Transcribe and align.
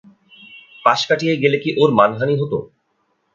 পাশ 0.85 0.99
কাটিয়ে 1.09 1.35
গেলে 1.43 1.57
কি 1.63 1.69
ওর 1.81 1.89
মানহানি 1.99 2.35
হত। 2.41 2.53